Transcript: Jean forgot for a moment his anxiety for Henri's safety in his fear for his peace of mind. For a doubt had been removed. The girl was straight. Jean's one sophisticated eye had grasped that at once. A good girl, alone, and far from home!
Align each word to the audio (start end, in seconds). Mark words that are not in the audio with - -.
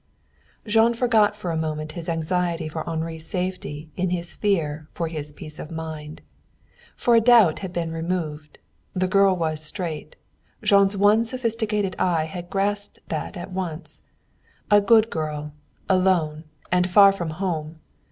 Jean 0.65 0.95
forgot 0.95 1.35
for 1.35 1.51
a 1.51 1.55
moment 1.55 1.91
his 1.91 2.09
anxiety 2.09 2.67
for 2.67 2.83
Henri's 2.89 3.23
safety 3.27 3.91
in 3.95 4.09
his 4.09 4.33
fear 4.33 4.89
for 4.95 5.07
his 5.07 5.31
peace 5.31 5.59
of 5.59 5.69
mind. 5.69 6.21
For 6.95 7.13
a 7.15 7.21
doubt 7.21 7.59
had 7.59 7.71
been 7.71 7.91
removed. 7.91 8.57
The 8.95 9.07
girl 9.07 9.35
was 9.35 9.63
straight. 9.63 10.15
Jean's 10.63 10.97
one 10.97 11.23
sophisticated 11.23 11.95
eye 11.99 12.25
had 12.25 12.49
grasped 12.49 12.97
that 13.09 13.37
at 13.37 13.51
once. 13.51 14.01
A 14.71 14.81
good 14.81 15.11
girl, 15.11 15.53
alone, 15.87 16.45
and 16.71 16.89
far 16.89 17.11
from 17.13 17.29
home! 17.29 17.79